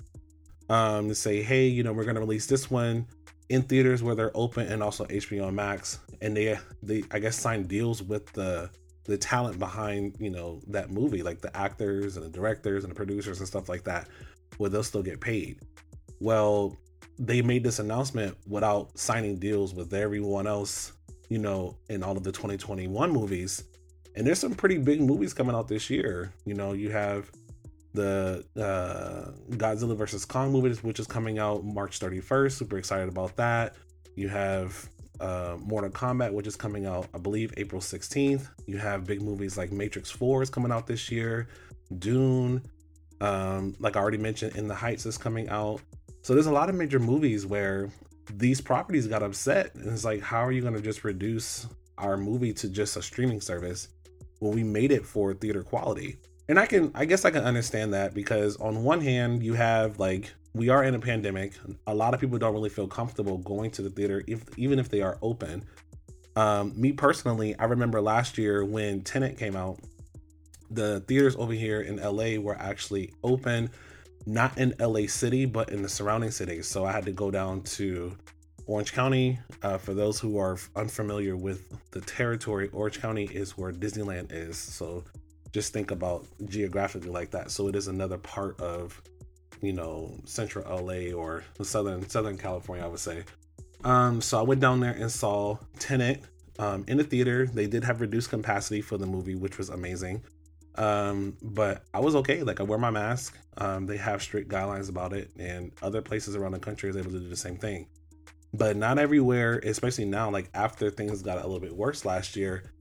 um 0.69 1.07
to 1.07 1.15
say 1.15 1.41
hey 1.41 1.67
you 1.67 1.83
know 1.83 1.93
we're 1.93 2.03
to 2.03 2.19
release 2.19 2.45
this 2.45 2.69
one 2.69 3.05
in 3.50 3.62
theaters 3.62 4.01
where 4.01 4.15
they're 4.15 4.31
open 4.35 4.67
and 4.67 4.81
also 4.81 5.05
hbo 5.05 5.53
max 5.53 6.00
and 6.21 6.35
they 6.35 6.57
they 6.81 7.03
i 7.12 7.19
guess 7.19 7.35
signed 7.35 7.67
deals 7.67 8.01
with 8.01 8.31
the 8.33 8.69
the 9.05 9.17
talent 9.17 9.59
behind 9.59 10.15
you 10.19 10.29
know 10.29 10.62
that 10.67 10.89
movie 10.89 11.21
like 11.21 11.41
the 11.41 11.55
actors 11.55 12.15
and 12.15 12.25
the 12.25 12.29
directors 12.29 12.83
and 12.83 12.91
the 12.91 12.95
producers 12.95 13.39
and 13.39 13.47
stuff 13.47 13.67
like 13.67 13.83
that 13.83 14.07
where 14.57 14.69
they'll 14.69 14.83
still 14.83 15.03
get 15.03 15.19
paid 15.19 15.59
well, 16.23 16.77
they 17.19 17.41
made 17.41 17.65
this 17.65 17.79
announcement 17.79 18.38
without 18.47 18.97
signing 18.97 19.35
deals 19.35 19.73
with 19.73 19.93
everyone 19.93 20.47
else, 20.47 20.93
you 21.27 21.38
know, 21.38 21.77
in 21.89 22.01
all 22.01 22.15
of 22.15 22.23
the 22.23 22.31
2021 22.31 23.12
movies. 23.12 23.65
And 24.15 24.25
there's 24.25 24.39
some 24.39 24.55
pretty 24.55 24.77
big 24.77 25.01
movies 25.01 25.33
coming 25.33 25.53
out 25.53 25.67
this 25.67 25.89
year. 25.89 26.31
You 26.45 26.53
know, 26.53 26.71
you 26.71 26.91
have 26.91 27.29
the 27.93 28.43
uh, 28.57 29.31
Godzilla 29.55 29.95
versus 29.95 30.25
Kong 30.25 30.51
movie, 30.51 30.73
which 30.81 31.00
is 31.00 31.07
coming 31.07 31.39
out 31.39 31.63
March 31.63 32.00
31st. 32.00 32.51
Super 32.51 32.77
excited 32.77 33.09
about 33.09 33.35
that. 33.38 33.75
You 34.15 34.29
have 34.29 34.89
uh, 35.19 35.57
Mortal 35.59 35.89
Kombat, 35.89 36.31
which 36.31 36.47
is 36.47 36.55
coming 36.55 36.85
out, 36.85 37.07
I 37.13 37.17
believe, 37.17 37.53
April 37.57 37.81
16th. 37.81 38.50
You 38.65 38.77
have 38.77 39.05
big 39.05 39.21
movies 39.21 39.57
like 39.57 39.71
Matrix 39.71 40.09
4 40.12 40.43
is 40.43 40.50
coming 40.50 40.71
out 40.71 40.88
this 40.88 41.12
year, 41.12 41.47
Dune, 42.00 42.62
um, 43.21 43.75
like 43.79 43.95
I 43.95 44.01
already 44.01 44.17
mentioned, 44.17 44.55
In 44.55 44.67
the 44.67 44.75
Heights 44.75 45.05
is 45.05 45.17
coming 45.17 45.50
out. 45.50 45.81
So 46.21 46.33
there's 46.33 46.47
a 46.47 46.51
lot 46.51 46.69
of 46.69 46.75
major 46.75 47.00
movies 47.00 47.45
where 47.45 47.89
these 48.35 48.62
properties 48.62 49.07
got 49.07 49.23
upset. 49.23 49.73
And 49.75 49.89
it's 49.91 50.05
like, 50.05 50.21
how 50.21 50.43
are 50.45 50.51
you 50.51 50.62
going 50.62 50.73
to 50.73 50.81
just 50.81 51.03
reduce 51.03 51.67
our 51.97 52.17
movie 52.17 52.53
to 52.53 52.69
just 52.69 52.97
a 52.97 53.01
streaming 53.01 53.41
service 53.41 53.89
when 54.39 54.53
we 54.53 54.63
made 54.63 54.91
it 54.91 55.05
for 55.05 55.33
theater 55.33 55.63
quality? 55.63 56.17
And 56.50 56.59
I 56.59 56.65
can, 56.65 56.91
I 56.93 57.05
guess 57.05 57.25
I 57.25 57.31
can 57.31 57.43
understand 57.43 57.93
that 57.93 58.13
because 58.13 58.57
on 58.57 58.83
one 58.83 59.01
hand, 59.01 59.43
you 59.43 59.53
have 59.53 60.00
like, 60.00 60.33
we 60.53 60.69
are 60.69 60.83
in 60.83 60.93
a 60.93 61.00
pandemic. 61.00 61.53
A 61.88 61.95
lot 61.95 62.13
of 62.13 62.19
people 62.19 62.38
don't 62.38 62.53
really 62.53 62.69
feel 62.69 62.88
comfortable 62.88 63.38
going 63.39 63.71
to 63.71 63.81
the 63.81 63.89
theater, 63.89 64.23
if 64.27 64.43
even 64.57 64.77
if 64.77 64.89
they 64.89 65.01
are 65.01 65.17
open. 65.21 65.63
Um, 66.35 66.73
me 66.79 66.91
personally, 66.91 67.57
I 67.57 67.65
remember 67.65 68.01
last 68.01 68.38
year 68.38 68.65
when 68.65 69.01
Tenet 69.01 69.38
came 69.38 69.55
out, 69.55 69.79
the 70.69 71.01
theaters 71.01 71.35
over 71.38 71.53
here 71.53 71.81
in 71.81 71.97
LA 71.97 72.39
were 72.39 72.55
actually 72.55 73.13
open 73.23 73.69
not 74.25 74.57
in 74.57 74.73
LA 74.79 75.07
City, 75.07 75.45
but 75.45 75.69
in 75.69 75.81
the 75.81 75.89
surrounding 75.89 76.31
cities. 76.31 76.67
So 76.67 76.85
I 76.85 76.91
had 76.91 77.05
to 77.05 77.12
go 77.12 77.29
down 77.29 77.62
to 77.63 78.15
Orange 78.65 78.93
County. 78.93 79.39
Uh, 79.62 79.77
for 79.77 79.93
those 79.93 80.19
who 80.19 80.38
are 80.38 80.57
unfamiliar 80.75 81.35
with 81.35 81.91
the 81.91 82.01
territory, 82.01 82.69
Orange 82.73 83.01
County 83.01 83.25
is 83.25 83.57
where 83.57 83.71
Disneyland 83.71 84.31
is. 84.31 84.57
So 84.57 85.03
just 85.53 85.72
think 85.72 85.91
about 85.91 86.25
geographically 86.45 87.10
like 87.10 87.31
that. 87.31 87.51
So 87.51 87.67
it 87.67 87.75
is 87.75 87.88
another 87.88 88.17
part 88.17 88.60
of, 88.60 89.01
you 89.62 89.72
know, 89.72 90.19
central 90.25 90.65
LA 90.65 91.15
or 91.15 91.43
southern 91.62 92.10
Southern 92.10 92.38
California, 92.38 92.83
I 92.83 92.88
would 92.88 93.00
say. 93.00 93.24
Um, 93.83 94.19
so 94.19 94.39
I 94.39 94.41
went 94.41 94.62
down 94.62 94.79
there 94.79 94.93
and 94.93 95.12
saw 95.12 95.57
Tenet 95.77 96.24
um, 96.57 96.83
in 96.88 96.98
the 96.98 97.03
theater. 97.03 97.45
They 97.45 97.67
did 97.67 97.83
have 97.83 98.01
reduced 98.01 98.31
capacity 98.31 98.81
for 98.81 98.98
the 98.98 99.05
movie, 99.05 99.36
which 99.36 99.57
was 99.57 99.69
amazing. 99.69 100.24
Um, 100.75 101.38
but 101.43 101.83
I 101.93 102.00
was 102.00 102.15
okay. 102.15 102.41
Like 102.41 102.60
I 102.60 102.63
wear 102.63 102.79
my 102.79 102.89
mask. 102.89 103.38
Um, 103.57 103.86
they 103.86 103.98
have 103.98 104.24
strict 104.24 104.50
guidelines 104.50 104.89
about 104.89 105.13
it, 105.13 105.29
and 105.38 105.72
other 105.83 106.01
places 106.01 106.36
around 106.36 106.53
the 106.53 106.60
country 106.60 106.89
is 106.89 106.98
able 106.98 107.12
to 107.12 107.19
do 107.19 107.29
the 107.29 107.36
same 107.36 107.57
thing. 107.57 107.88
But 108.55 108.75
not 108.75 108.98
everywhere, 108.98 109.60
especially 109.63 110.05
now, 110.05 110.31
like 110.31 110.50
after 110.55 110.89
things 110.89 111.22
got 111.22 111.38
a 111.38 111.41
little 111.41 111.60
bit 111.60 111.75
worse 111.75 112.05
last 112.05 112.36
year, 112.36 112.72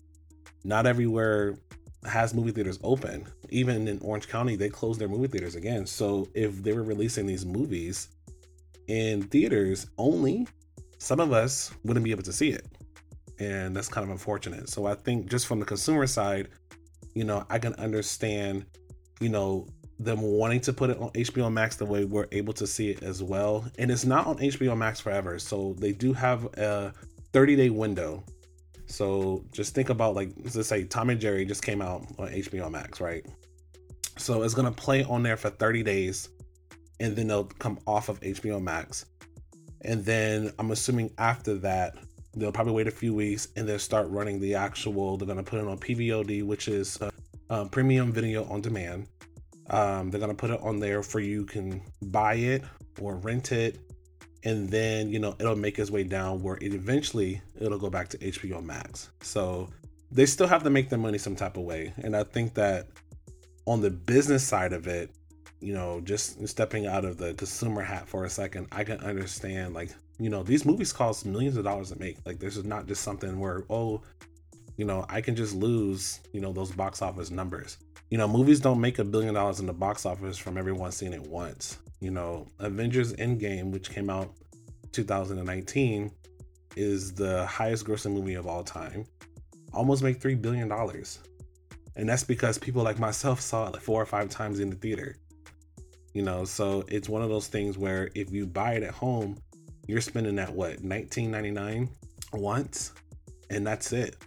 not 0.65 0.87
everywhere 0.87 1.59
has 2.05 2.35
movie 2.35 2.51
theaters 2.51 2.79
open. 2.83 3.27
Even 3.51 3.89
in 3.89 3.99
Orange 4.01 4.29
County, 4.29 4.57
they 4.57 4.69
closed 4.69 5.01
their 5.01 5.09
movie 5.09 5.29
theaters 5.29 5.55
again. 5.55 5.87
So 5.87 6.29
if 6.35 6.63
they 6.63 6.73
were 6.73 6.83
releasing 6.83 7.27
these 7.27 7.47
movies 7.47 8.09
in 8.89 9.23
theaters 9.25 9.87
only, 9.99 10.47
some 10.99 11.21
of 11.21 11.33
us 11.33 11.73
wouldn't 11.85 12.05
be 12.05 12.11
able 12.11 12.23
to 12.25 12.33
see 12.33 12.51
it. 12.51 12.67
And 13.39 13.75
that's 13.75 13.89
kind 13.89 14.05
of 14.05 14.11
unfortunate. 14.11 14.69
So 14.69 14.87
I 14.87 14.95
think 14.95 15.31
just 15.31 15.47
from 15.47 15.61
the 15.61 15.67
consumer 15.67 16.07
side, 16.07 16.49
you 17.15 17.25
know, 17.25 17.45
I 17.51 17.59
can 17.59 17.75
understand, 17.75 18.65
you 19.21 19.29
know, 19.29 19.67
them 19.99 20.21
wanting 20.21 20.61
to 20.61 20.73
put 20.73 20.91
it 20.91 20.99
on 20.99 21.11
HBO 21.11 21.53
Max 21.53 21.77
the 21.77 21.85
way 21.85 22.05
we're 22.05 22.27
able 22.33 22.53
to 22.55 22.67
see 22.67 22.91
it 22.91 23.03
as 23.03 23.23
well. 23.23 23.65
And 23.79 23.91
it's 23.91 24.05
not 24.05 24.27
on 24.27 24.39
HBO 24.39 24.77
Max 24.77 25.01
forever. 25.01 25.39
So 25.39 25.75
they 25.79 25.93
do 25.93 26.13
have 26.13 26.45
a 26.57 26.93
30 27.33 27.57
day 27.57 27.71
window. 27.71 28.25
So 28.93 29.43
just 29.53 29.75
think 29.75 29.89
about 29.89 30.15
like 30.15 30.33
let's 30.45 30.69
say 30.69 30.85
Tom 30.85 31.09
and 31.09 31.19
Jerry 31.19 31.47
just 31.47 31.63
came 31.63 31.81
out 31.81 32.03
on 32.19 32.29
HBO 32.29 32.71
Max, 32.71 33.01
right? 33.01 33.25
So 34.19 34.43
it's 34.43 34.53
gonna 34.53 34.71
play 34.71 35.03
on 35.05 35.23
there 35.23 35.39
for 35.39 35.49
30 35.49 35.83
days 35.83 36.29
and 37.01 37.17
then 37.17 37.27
they'll 37.27 37.45
come 37.45 37.79
off 37.87 38.11
of 38.11 38.21
HBO 38.21 38.63
Max. 38.63 39.07
And 39.81 40.05
then 40.05 40.53
I'm 40.59 40.73
assuming 40.73 41.11
after 41.17 41.55
that, 41.55 41.95
they'll 42.37 42.53
probably 42.53 42.75
wait 42.75 42.87
a 42.87 42.91
few 42.91 43.15
weeks 43.15 43.49
and 43.57 43.67
then 43.67 43.79
start 43.79 44.11
running 44.11 44.39
the 44.39 44.55
actual, 44.55 45.17
they're 45.17 45.27
gonna 45.27 45.43
put 45.43 45.59
it 45.59 45.67
on 45.67 45.79
PVOD, 45.79 46.43
which 46.43 46.69
is 46.69 47.01
uh, 47.01 47.11
um, 47.49 47.71
premium 47.71 48.13
video 48.13 48.45
on 48.45 48.61
demand. 48.61 49.07
Um, 49.71 50.11
they're 50.11 50.21
gonna 50.21 50.35
put 50.35 50.51
it 50.51 50.61
on 50.61 50.79
there 50.79 51.03
for 51.03 51.19
you 51.19 51.47
can 51.47 51.81
buy 52.03 52.35
it 52.35 52.63
or 53.01 53.17
rent 53.17 53.53
it, 53.53 53.79
and 54.45 54.69
then 54.69 55.11
you 55.11 55.19
know 55.19 55.35
it'll 55.39 55.57
make 55.57 55.79
its 55.79 55.91
way 55.91 56.05
down 56.05 56.43
where 56.43 56.57
it 56.57 56.75
eventually 56.75 57.41
it'll 57.61 57.79
go 57.79 57.91
back 57.91 58.09
to 58.09 58.19
HBO 58.19 58.63
Max. 58.63 59.11
So 59.21 59.69
they 60.11 60.27
still 60.27 60.47
have 60.47 60.63
to 60.65 60.71
make 60.71 60.89
their 60.89 60.99
money 60.99 61.19
some 61.19 61.37
type 61.37 61.57
of 61.57 61.65
way, 61.65 61.93
and 62.03 62.17
I 62.17 62.25
think 62.25 62.55
that 62.55 62.89
on 63.67 63.81
the 63.81 63.91
business 63.91 64.45
side 64.45 64.73
of 64.73 64.87
it, 64.87 65.11
you 65.61 65.73
know, 65.73 66.01
just 66.01 66.47
stepping 66.49 66.87
out 66.87 67.05
of 67.05 67.17
the 67.17 67.35
consumer 67.35 67.83
hat 67.83 68.09
for 68.09 68.25
a 68.25 68.31
second, 68.31 68.67
I 68.73 68.85
can 68.85 68.99
understand 69.01 69.75
like 69.75 69.91
you 70.19 70.31
know 70.31 70.43
these 70.43 70.65
movies 70.65 70.93
cost 70.93 71.27
millions 71.27 71.57
of 71.57 71.65
dollars 71.65 71.91
to 71.91 71.99
make. 71.99 72.19
Like 72.27 72.39
this 72.39 72.57
is 72.57 72.65
not 72.65 72.87
just 72.87 73.03
something 73.03 73.39
where 73.39 73.65
oh, 73.71 74.03
you 74.77 74.85
know, 74.85 75.05
I 75.09 75.21
can 75.21 75.37
just 75.37 75.55
lose 75.55 76.21
you 76.33 76.41
know 76.41 76.53
those 76.53 76.73
box 76.73 77.03
office 77.03 77.31
numbers 77.31 77.79
you 78.13 78.19
know, 78.19 78.29
movies 78.29 78.61
don't 78.61 78.79
make 78.79 78.99
a 78.99 79.05
billion 79.05 79.33
dollars 79.33 79.59
in 79.59 79.65
the 79.65 79.73
box 79.73 80.05
office 80.05 80.37
from 80.37 80.59
everyone 80.59 80.93
seeing 80.93 81.15
it 81.15 81.23
once. 81.23 81.79
You 81.99 82.11
know, 82.11 82.47
Avengers 82.59 83.15
Endgame, 83.15 83.71
which 83.71 83.89
came 83.89 84.11
out 84.11 84.35
2019, 84.93 86.11
is 86.77 87.15
the 87.15 87.47
highest 87.47 87.87
grossing 87.87 88.13
movie 88.13 88.35
of 88.35 88.47
all 88.47 88.65
time. 88.65 89.07
Almost 89.73 90.03
make 90.03 90.21
$3 90.21 90.43
billion. 90.43 90.71
And 91.97 92.07
that's 92.07 92.23
because 92.23 92.59
people 92.59 92.83
like 92.83 92.99
myself 92.99 93.41
saw 93.41 93.69
it 93.69 93.73
like 93.73 93.83
four 93.83 94.03
or 94.03 94.05
five 94.05 94.29
times 94.29 94.61
in 94.61 94.69
the 94.69 94.77
theater. 94.77 95.17
You 96.13 96.21
know, 96.21 96.45
so 96.45 96.85
it's 96.89 97.09
one 97.09 97.23
of 97.23 97.31
those 97.31 97.47
things 97.47 97.79
where 97.79 98.11
if 98.15 98.31
you 98.31 98.47
buy 98.47 98.75
it 98.75 98.83
at 98.83 98.93
home, 98.93 99.39
you're 99.87 100.03
spending 100.03 100.37
that 100.37 100.53
what, 100.53 100.83
19.99 100.83 101.89
once, 102.35 102.93
and 103.49 103.67
that's 103.67 103.95
it 103.95 104.23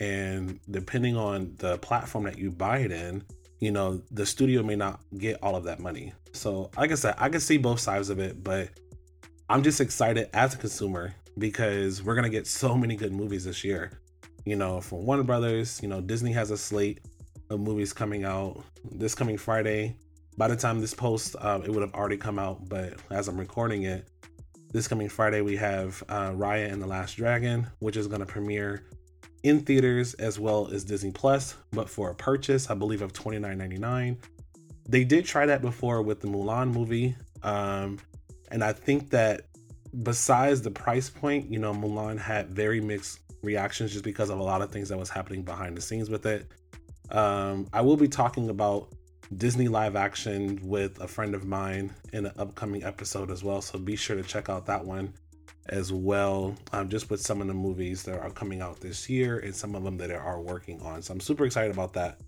and 0.00 0.60
depending 0.70 1.16
on 1.16 1.54
the 1.58 1.78
platform 1.78 2.24
that 2.24 2.38
you 2.38 2.50
buy 2.50 2.78
it 2.78 2.90
in 2.90 3.22
you 3.60 3.70
know 3.70 4.02
the 4.10 4.26
studio 4.26 4.62
may 4.62 4.76
not 4.76 5.00
get 5.16 5.38
all 5.42 5.56
of 5.56 5.64
that 5.64 5.80
money. 5.80 6.12
So 6.32 6.70
like 6.76 6.90
i 6.90 6.94
said 6.94 7.14
i 7.18 7.28
can 7.28 7.40
see 7.40 7.56
both 7.56 7.80
sides 7.80 8.10
of 8.10 8.18
it 8.18 8.42
but 8.42 8.68
i'm 9.48 9.62
just 9.62 9.80
excited 9.80 10.28
as 10.34 10.54
a 10.54 10.58
consumer 10.58 11.14
because 11.38 12.02
we're 12.02 12.14
gonna 12.14 12.28
get 12.28 12.46
so 12.46 12.76
many 12.76 12.96
good 12.96 13.12
movies 13.12 13.44
this 13.44 13.64
year. 13.64 14.00
You 14.44 14.56
know 14.56 14.80
from 14.80 15.06
warner 15.06 15.22
brothers 15.22 15.80
you 15.82 15.88
know 15.88 16.00
disney 16.00 16.32
has 16.32 16.50
a 16.50 16.58
slate 16.58 17.00
of 17.50 17.60
movies 17.60 17.92
coming 17.92 18.24
out 18.24 18.62
this 18.92 19.14
coming 19.14 19.38
friday. 19.38 19.96
By 20.36 20.48
the 20.48 20.56
time 20.56 20.80
this 20.80 20.94
post 20.94 21.36
um, 21.40 21.62
it 21.62 21.70
would 21.70 21.82
have 21.82 21.94
already 21.94 22.16
come 22.16 22.38
out 22.38 22.68
but 22.68 22.94
as 23.10 23.28
i'm 23.28 23.38
recording 23.38 23.84
it 23.84 24.08
this 24.72 24.88
coming 24.88 25.08
friday 25.08 25.40
we 25.40 25.56
have 25.56 26.02
uh, 26.08 26.32
raya 26.32 26.70
and 26.72 26.82
the 26.82 26.86
last 26.86 27.16
dragon 27.16 27.66
which 27.78 27.96
is 27.96 28.08
going 28.08 28.18
to 28.18 28.26
premiere 28.26 28.82
in 29.44 29.60
theaters 29.60 30.14
as 30.14 30.40
well 30.40 30.68
as 30.72 30.84
Disney 30.84 31.12
Plus, 31.12 31.54
but 31.70 31.88
for 31.88 32.10
a 32.10 32.14
purchase, 32.14 32.70
I 32.70 32.74
believe 32.74 33.02
of 33.02 33.12
$29.99. 33.12 34.16
They 34.88 35.04
did 35.04 35.26
try 35.26 35.46
that 35.46 35.62
before 35.62 36.02
with 36.02 36.20
the 36.20 36.26
Mulan 36.26 36.72
movie. 36.72 37.14
Um, 37.42 37.98
and 38.50 38.64
I 38.64 38.72
think 38.72 39.10
that 39.10 39.42
besides 40.02 40.62
the 40.62 40.70
price 40.70 41.10
point, 41.10 41.50
you 41.50 41.58
know, 41.58 41.74
Mulan 41.74 42.18
had 42.18 42.48
very 42.48 42.80
mixed 42.80 43.20
reactions 43.42 43.92
just 43.92 44.02
because 44.02 44.30
of 44.30 44.38
a 44.38 44.42
lot 44.42 44.62
of 44.62 44.72
things 44.72 44.88
that 44.88 44.98
was 44.98 45.10
happening 45.10 45.42
behind 45.42 45.76
the 45.76 45.82
scenes 45.82 46.08
with 46.08 46.24
it. 46.24 46.50
Um, 47.10 47.68
I 47.74 47.82
will 47.82 47.98
be 47.98 48.08
talking 48.08 48.48
about 48.48 48.94
Disney 49.36 49.68
live 49.68 49.94
action 49.94 50.58
with 50.62 51.00
a 51.02 51.06
friend 51.06 51.34
of 51.34 51.44
mine 51.44 51.92
in 52.14 52.24
an 52.24 52.32
upcoming 52.38 52.82
episode 52.82 53.30
as 53.30 53.44
well. 53.44 53.60
So 53.60 53.78
be 53.78 53.94
sure 53.94 54.16
to 54.16 54.22
check 54.22 54.48
out 54.48 54.64
that 54.66 54.82
one 54.82 55.12
as 55.68 55.92
well, 55.92 56.54
um, 56.72 56.88
just 56.88 57.10
with 57.10 57.20
some 57.20 57.40
of 57.40 57.46
the 57.46 57.54
movies 57.54 58.02
that 58.04 58.18
are 58.18 58.30
coming 58.30 58.60
out 58.60 58.80
this 58.80 59.08
year 59.08 59.38
and 59.38 59.54
some 59.54 59.74
of 59.74 59.84
them 59.84 59.96
that 59.98 60.10
are 60.10 60.40
working 60.40 60.80
on. 60.82 61.02
So 61.02 61.12
I'm 61.12 61.20
super 61.20 61.46
excited 61.46 61.70
about 61.72 61.92
that. 61.94 62.20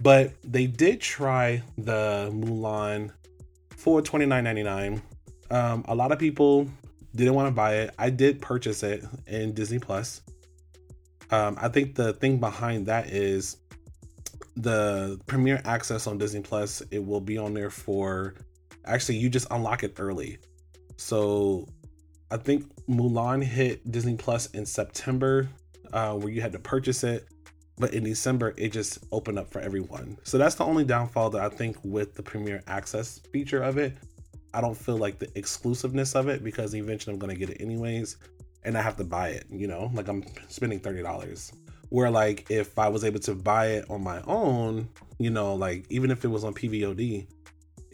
But 0.00 0.32
they 0.42 0.66
did 0.66 1.00
try 1.00 1.62
the 1.76 2.30
Mulan 2.32 3.10
for 3.76 4.00
$29.99. 4.00 5.00
Um, 5.50 5.84
a 5.86 5.94
lot 5.94 6.12
of 6.12 6.18
people 6.18 6.68
didn't 7.14 7.34
want 7.34 7.48
to 7.48 7.52
buy 7.52 7.76
it. 7.76 7.94
I 7.98 8.10
did 8.10 8.40
purchase 8.40 8.82
it 8.82 9.04
in 9.26 9.52
Disney 9.52 9.78
Plus. 9.78 10.22
Um, 11.30 11.56
I 11.60 11.68
think 11.68 11.94
the 11.94 12.12
thing 12.14 12.38
behind 12.38 12.86
that 12.86 13.08
is 13.08 13.58
the 14.56 15.20
premiere 15.26 15.60
access 15.64 16.06
on 16.06 16.18
Disney 16.18 16.40
Plus. 16.40 16.82
It 16.90 17.04
will 17.04 17.20
be 17.20 17.38
on 17.38 17.54
there 17.54 17.70
for 17.70 18.34
actually 18.84 19.16
you 19.16 19.28
just 19.28 19.46
unlock 19.50 19.82
it 19.82 19.94
early. 19.98 20.38
So 20.96 21.66
I 22.32 22.38
think 22.38 22.64
Mulan 22.86 23.44
hit 23.44 23.92
Disney 23.92 24.16
Plus 24.16 24.46
in 24.46 24.64
September, 24.64 25.50
uh, 25.92 26.14
where 26.14 26.32
you 26.32 26.40
had 26.40 26.52
to 26.52 26.58
purchase 26.58 27.04
it, 27.04 27.28
but 27.76 27.92
in 27.92 28.04
December 28.04 28.54
it 28.56 28.72
just 28.72 29.00
opened 29.12 29.38
up 29.38 29.50
for 29.50 29.60
everyone. 29.60 30.16
So 30.22 30.38
that's 30.38 30.54
the 30.54 30.64
only 30.64 30.84
downfall 30.84 31.28
that 31.30 31.42
I 31.42 31.50
think 31.54 31.76
with 31.84 32.14
the 32.14 32.22
Premier 32.22 32.62
Access 32.68 33.18
feature 33.34 33.62
of 33.62 33.76
it. 33.76 33.98
I 34.54 34.62
don't 34.62 34.74
feel 34.74 34.96
like 34.96 35.18
the 35.18 35.28
exclusiveness 35.38 36.14
of 36.14 36.28
it 36.28 36.42
because 36.42 36.74
eventually 36.74 37.12
I'm 37.12 37.18
gonna 37.18 37.34
get 37.34 37.50
it 37.50 37.60
anyways, 37.60 38.16
and 38.64 38.78
I 38.78 38.82
have 38.82 38.96
to 38.96 39.04
buy 39.04 39.28
it. 39.28 39.44
You 39.50 39.66
know, 39.66 39.90
like 39.92 40.08
I'm 40.08 40.24
spending 40.48 40.80
thirty 40.80 41.02
dollars. 41.02 41.52
Where 41.90 42.10
like 42.10 42.50
if 42.50 42.78
I 42.78 42.88
was 42.88 43.04
able 43.04 43.20
to 43.20 43.34
buy 43.34 43.72
it 43.72 43.90
on 43.90 44.02
my 44.02 44.22
own, 44.22 44.88
you 45.18 45.28
know, 45.28 45.54
like 45.54 45.84
even 45.90 46.10
if 46.10 46.24
it 46.24 46.28
was 46.28 46.44
on 46.44 46.54
PVOD, 46.54 47.26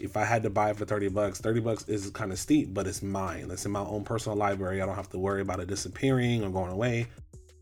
if 0.00 0.17
I 0.17 0.25
had 0.25 0.43
to 0.45 0.50
buy 0.50 0.71
it 0.71 0.76
for 0.76 0.85
30 0.85 1.09
bucks, 1.09 1.40
30 1.40 1.61
bucks 1.61 1.85
is 1.88 2.11
kind 2.11 2.33
of 2.33 2.38
steep, 2.38 2.73
but 2.73 2.87
it's 2.87 3.02
mine. 3.02 3.49
It's 3.50 3.67
in 3.67 3.73
my 3.73 3.81
own 3.81 4.05
personal 4.05 4.37
library. 4.37 4.81
I 4.81 4.87
don't 4.87 4.95
have 4.95 5.11
to 5.11 5.19
worry 5.19 5.43
about 5.43 5.61
it 5.61 5.69
disappearing 5.69 6.45
or 6.45 6.50
going 6.50 6.73
away. 6.73 7.09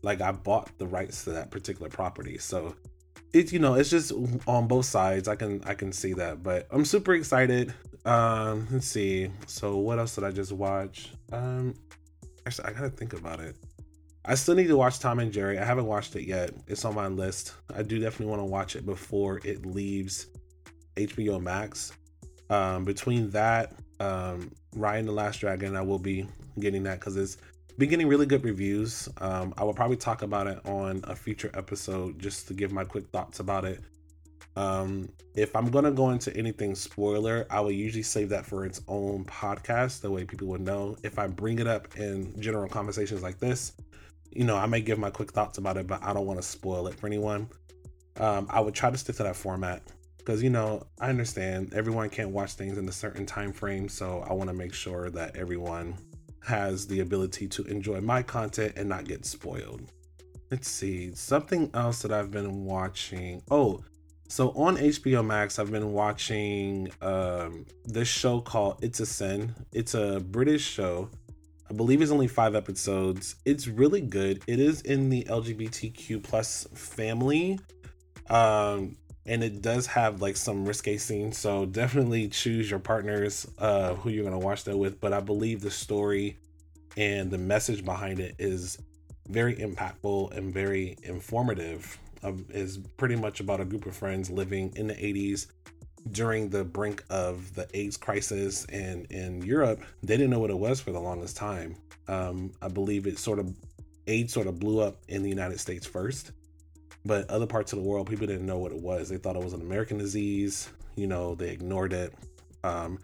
Like 0.03 0.21
I 0.21 0.31
bought 0.31 0.69
the 0.77 0.87
rights 0.87 1.23
to 1.25 1.31
that 1.31 1.51
particular 1.51 1.89
property. 1.89 2.37
So 2.37 2.75
it's 3.33 3.51
you 3.51 3.59
know, 3.59 3.75
it's 3.75 3.89
just 3.89 4.11
on 4.47 4.67
both 4.67 4.85
sides. 4.85 5.27
I 5.27 5.35
can 5.35 5.61
I 5.65 5.73
can 5.73 5.91
see 5.91 6.13
that. 6.13 6.43
But 6.43 6.67
I'm 6.71 6.85
super 6.85 7.13
excited. 7.13 7.73
Um, 8.05 8.67
let's 8.71 8.87
see. 8.87 9.29
So 9.47 9.77
what 9.77 9.99
else 9.99 10.15
did 10.15 10.23
I 10.23 10.31
just 10.31 10.51
watch? 10.51 11.11
Um 11.31 11.73
actually 12.45 12.69
I 12.69 12.73
gotta 12.73 12.89
think 12.89 13.13
about 13.13 13.39
it. 13.39 13.55
I 14.29 14.35
still 14.35 14.55
need 14.55 14.67
to 14.67 14.77
watch 14.77 14.99
Tom 14.99 15.19
and 15.19 15.31
Jerry. 15.31 15.57
I 15.57 15.63
haven't 15.63 15.85
watched 15.85 16.15
it 16.17 16.27
yet. 16.27 16.51
It's 16.67 16.83
on 16.83 16.95
my 16.95 17.07
list. 17.07 17.53
I 17.73 17.81
do 17.81 17.97
definitely 17.97 18.25
want 18.25 18.41
to 18.41 18.45
watch 18.45 18.75
it 18.75 18.85
before 18.85 19.39
it 19.45 19.65
leaves 19.65 20.27
HBO 20.97 21.41
Max. 21.41 21.93
Um, 22.49 22.85
between 22.85 23.29
that, 23.31 23.73
um, 23.99 24.51
Raya 24.75 24.99
and 24.99 25.07
the 25.07 25.11
Last 25.13 25.39
Dragon, 25.39 25.75
I 25.75 25.81
will 25.81 25.99
be 25.99 26.27
getting 26.59 26.83
that 26.83 26.99
because 26.99 27.17
it's 27.17 27.37
been 27.77 27.89
getting 27.89 28.07
really 28.07 28.25
good 28.25 28.43
reviews. 28.43 29.09
Um, 29.17 29.53
I 29.57 29.63
will 29.63 29.73
probably 29.73 29.97
talk 29.97 30.21
about 30.21 30.47
it 30.47 30.59
on 30.65 31.01
a 31.05 31.15
future 31.15 31.51
episode 31.53 32.19
just 32.19 32.47
to 32.47 32.53
give 32.53 32.71
my 32.71 32.83
quick 32.83 33.07
thoughts 33.09 33.39
about 33.39 33.65
it. 33.65 33.81
Um, 34.55 35.09
if 35.35 35.55
I'm 35.55 35.69
gonna 35.69 35.91
go 35.91 36.09
into 36.09 36.35
anything 36.35 36.73
spoiler, 36.73 37.45
I 37.51 37.59
will 37.59 37.71
usually 37.71 38.01
save 38.01 38.29
that 38.29 38.43
for 38.43 38.65
its 38.65 38.81
own 38.87 39.23
podcast, 39.25 40.01
the 40.01 40.09
way 40.09 40.25
people 40.25 40.47
would 40.47 40.61
know. 40.61 40.97
If 41.03 41.19
I 41.19 41.27
bring 41.27 41.59
it 41.59 41.67
up 41.67 41.95
in 41.97 42.39
general 42.41 42.67
conversations 42.67 43.21
like 43.21 43.37
this, 43.37 43.73
you 44.31 44.45
know, 44.45 44.57
I 44.57 44.65
may 44.65 44.81
give 44.81 44.97
my 44.97 45.11
quick 45.11 45.31
thoughts 45.31 45.59
about 45.59 45.77
it, 45.77 45.85
but 45.85 46.03
I 46.03 46.11
don't 46.13 46.25
want 46.25 46.39
to 46.39 46.47
spoil 46.47 46.87
it 46.87 46.95
for 46.95 47.05
anyone. 47.05 47.49
Um, 48.19 48.47
I 48.49 48.59
would 48.59 48.73
try 48.73 48.89
to 48.89 48.97
stick 48.97 49.15
to 49.17 49.23
that 49.23 49.35
format 49.35 49.83
because 50.27 50.43
you 50.43 50.49
know 50.49 50.85
I 50.99 51.07
understand 51.07 51.73
everyone 51.73 52.09
can't 52.09 52.31
watch 52.31 52.55
things 52.55 52.77
in 52.77 52.89
a 52.89 52.91
certain 52.91 53.25
time 53.25 53.53
frame, 53.53 53.87
so 53.87 54.25
I 54.29 54.33
want 54.33 54.49
to 54.49 54.53
make 54.53 54.73
sure 54.73 55.09
that 55.11 55.37
everyone 55.37 55.95
has 56.43 56.85
the 56.85 56.99
ability 56.99 57.47
to 57.47 57.63
enjoy 57.63 58.01
my 58.01 58.23
content 58.23 58.73
and 58.75 58.89
not 58.89 59.05
get 59.05 59.25
spoiled. 59.25 59.89
Let's 60.51 60.67
see, 60.67 61.15
something 61.15 61.71
else 61.73 62.01
that 62.01 62.11
I've 62.11 62.29
been 62.29 62.65
watching. 62.65 63.41
Oh, 63.49 63.85
so 64.27 64.49
on 64.49 64.75
HBO 64.75 65.25
Max, 65.25 65.59
I've 65.59 65.71
been 65.71 65.93
watching 65.93 66.91
um, 67.01 67.65
this 67.85 68.09
show 68.09 68.41
called 68.41 68.79
It's 68.81 68.99
a 68.99 69.05
Sin. 69.05 69.55
It's 69.71 69.93
a 69.93 70.19
British 70.19 70.65
show. 70.65 71.09
I 71.69 71.73
believe 71.73 72.01
it's 72.01 72.11
only 72.11 72.27
five 72.27 72.53
episodes. 72.53 73.37
It's 73.45 73.69
really 73.69 74.01
good. 74.01 74.43
It 74.45 74.59
is 74.59 74.81
in 74.81 75.09
the 75.09 75.23
LGBTQ 75.23 76.21
plus 76.21 76.67
family. 76.73 77.59
Um, 78.29 78.97
and 79.27 79.43
it 79.43 79.61
does 79.61 79.85
have 79.85 80.21
like 80.21 80.37
some 80.37 80.65
risque 80.65 80.97
scenes. 80.97 81.37
So 81.37 81.65
definitely 81.65 82.29
choose 82.29 82.69
your 82.69 82.79
partners 82.79 83.45
uh, 83.59 83.93
who 83.95 84.09
you're 84.09 84.23
gonna 84.23 84.39
watch 84.39 84.63
that 84.63 84.77
with. 84.77 84.99
But 84.99 85.13
I 85.13 85.19
believe 85.19 85.61
the 85.61 85.71
story 85.71 86.37
and 86.95 87.29
the 87.29 87.37
message 87.37 87.85
behind 87.85 88.19
it 88.19 88.35
is 88.39 88.79
very 89.27 89.55
impactful 89.55 90.35
and 90.35 90.53
very 90.53 90.97
informative 91.03 91.97
um, 92.23 92.45
is 92.49 92.77
pretty 92.97 93.15
much 93.15 93.39
about 93.39 93.59
a 93.59 93.65
group 93.65 93.85
of 93.85 93.95
friends 93.95 94.31
living 94.31 94.73
in 94.75 94.87
the 94.87 94.95
80s 94.95 95.47
during 96.11 96.49
the 96.49 96.63
brink 96.63 97.03
of 97.09 97.53
the 97.53 97.67
AIDS 97.73 97.97
crisis 97.97 98.65
and 98.65 99.05
in 99.11 99.41
Europe, 99.41 99.81
they 100.01 100.15
didn't 100.15 100.29
know 100.29 100.39
what 100.39 100.49
it 100.49 100.57
was 100.57 100.79
for 100.79 100.91
the 100.91 100.99
longest 100.99 101.35
time. 101.35 101.75
Um, 102.07 102.51
I 102.61 102.69
believe 102.69 103.07
it 103.07 103.19
sort 103.19 103.39
of 103.39 103.53
AIDS 104.07 104.33
sort 104.33 104.47
of 104.47 104.59
blew 104.59 104.79
up 104.79 105.01
in 105.09 105.21
the 105.21 105.29
United 105.29 105.59
States 105.59 105.85
first, 105.85 106.31
but 107.07 107.29
other 107.29 107.47
parts 107.47 107.73
of 107.73 107.79
the 107.79 107.85
world, 107.85 108.09
people 108.09 108.27
didn't 108.27 108.45
know 108.45 108.57
what 108.57 108.71
it 108.71 108.81
was. 108.81 109.09
They 109.09 109.17
thought 109.17 109.35
it 109.35 109.43
was 109.43 109.53
an 109.53 109.61
American 109.61 109.97
disease. 109.97 110.69
You 110.95 111.07
know, 111.07 111.35
they 111.35 111.49
ignored 111.49 111.93
it. 111.93 112.13
Um, 112.63 112.99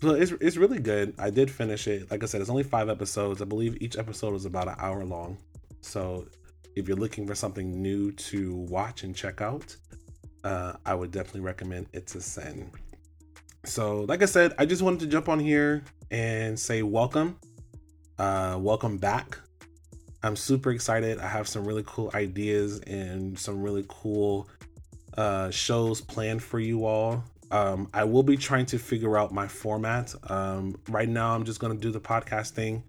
so 0.00 0.10
it's 0.10 0.32
it's 0.32 0.56
really 0.56 0.80
good. 0.80 1.14
I 1.18 1.30
did 1.30 1.50
finish 1.50 1.86
it. 1.86 2.10
Like 2.10 2.22
I 2.22 2.26
said, 2.26 2.40
it's 2.40 2.50
only 2.50 2.64
five 2.64 2.88
episodes. 2.88 3.40
I 3.40 3.44
believe 3.44 3.80
each 3.80 3.96
episode 3.96 4.34
is 4.34 4.46
about 4.46 4.68
an 4.68 4.74
hour 4.78 5.04
long. 5.04 5.38
So 5.80 6.26
if 6.74 6.88
you're 6.88 6.96
looking 6.96 7.26
for 7.26 7.34
something 7.34 7.80
new 7.80 8.12
to 8.12 8.54
watch 8.68 9.04
and 9.04 9.14
check 9.14 9.40
out, 9.40 9.76
uh, 10.44 10.72
I 10.86 10.94
would 10.94 11.10
definitely 11.10 11.42
recommend 11.42 11.86
It's 11.92 12.14
a 12.14 12.20
Sin. 12.20 12.70
So, 13.64 14.00
like 14.02 14.22
I 14.22 14.26
said, 14.26 14.54
I 14.58 14.66
just 14.66 14.82
wanted 14.82 15.00
to 15.00 15.06
jump 15.06 15.28
on 15.28 15.38
here 15.38 15.84
and 16.10 16.58
say 16.58 16.82
welcome. 16.82 17.38
Uh, 18.18 18.56
welcome 18.60 18.98
back. 18.98 19.38
I'm 20.22 20.36
super 20.36 20.70
excited. 20.70 21.18
I 21.18 21.26
have 21.26 21.48
some 21.48 21.64
really 21.64 21.82
cool 21.86 22.10
ideas 22.14 22.78
and 22.80 23.38
some 23.38 23.60
really 23.60 23.84
cool 23.88 24.48
uh, 25.16 25.50
shows 25.50 26.00
planned 26.00 26.42
for 26.42 26.60
you 26.60 26.84
all. 26.84 27.24
Um, 27.50 27.88
I 27.92 28.04
will 28.04 28.22
be 28.22 28.36
trying 28.36 28.66
to 28.66 28.78
figure 28.78 29.18
out 29.18 29.32
my 29.32 29.46
format. 29.46 30.14
Um, 30.30 30.76
right 30.88 31.08
now, 31.08 31.34
I'm 31.34 31.44
just 31.44 31.60
going 31.60 31.74
to 31.74 31.78
do 31.78 31.90
the 31.90 32.00
podcasting, 32.00 32.82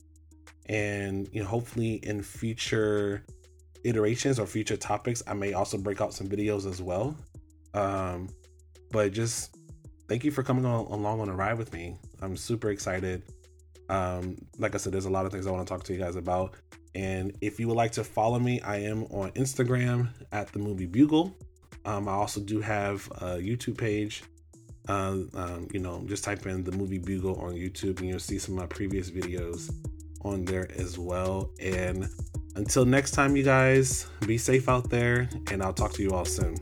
and 0.67 1.27
you 1.33 1.41
know, 1.41 1.47
hopefully, 1.47 1.95
in 2.03 2.21
future 2.21 3.25
iterations 3.83 4.39
or 4.39 4.45
future 4.45 4.77
topics, 4.77 5.21
I 5.27 5.33
may 5.33 5.51
also 5.51 5.77
break 5.77 5.99
out 5.99 6.13
some 6.13 6.27
videos 6.27 6.69
as 6.69 6.81
well. 6.81 7.17
Um, 7.73 8.29
but 8.91 9.11
just 9.11 9.57
thank 10.07 10.23
you 10.23 10.31
for 10.31 10.43
coming 10.43 10.65
on, 10.65 10.85
along 10.85 11.19
on 11.19 11.27
a 11.27 11.35
ride 11.35 11.57
with 11.57 11.73
me. 11.73 11.97
I'm 12.21 12.37
super 12.37 12.69
excited. 12.69 13.23
Um, 13.89 14.37
like 14.59 14.75
I 14.75 14.77
said, 14.77 14.93
there's 14.93 15.05
a 15.05 15.09
lot 15.09 15.25
of 15.25 15.31
things 15.33 15.45
I 15.45 15.51
want 15.51 15.67
to 15.67 15.73
talk 15.73 15.83
to 15.83 15.93
you 15.93 15.99
guys 15.99 16.15
about. 16.15 16.55
And 16.95 17.35
if 17.41 17.59
you 17.59 17.67
would 17.67 17.77
like 17.77 17.91
to 17.93 18.03
follow 18.03 18.39
me, 18.39 18.61
I 18.61 18.77
am 18.77 19.03
on 19.05 19.31
Instagram 19.31 20.09
at 20.31 20.51
the 20.51 20.59
Movie 20.59 20.85
Bugle. 20.85 21.35
Um, 21.85 22.07
I 22.07 22.13
also 22.13 22.39
do 22.39 22.61
have 22.61 23.07
a 23.17 23.37
YouTube 23.37 23.77
page. 23.77 24.23
Uh, 24.87 25.19
um, 25.33 25.67
you 25.73 25.79
know, 25.79 26.03
just 26.05 26.23
type 26.23 26.45
in 26.45 26.63
the 26.63 26.71
Movie 26.71 26.97
Bugle 26.97 27.39
on 27.39 27.53
YouTube, 27.53 27.99
and 27.99 28.09
you'll 28.09 28.19
see 28.19 28.37
some 28.37 28.55
of 28.55 28.61
my 28.61 28.67
previous 28.67 29.09
videos 29.09 29.73
on 30.23 30.45
there 30.45 30.69
as 30.77 30.99
well. 30.99 31.51
And 31.59 32.07
until 32.55 32.85
next 32.85 33.11
time, 33.11 33.35
you 33.35 33.43
guys, 33.43 34.07
be 34.27 34.37
safe 34.37 34.69
out 34.69 34.89
there, 34.89 35.29
and 35.51 35.63
I'll 35.63 35.73
talk 35.73 35.93
to 35.93 36.03
you 36.03 36.11
all 36.11 36.25
soon. 36.25 36.55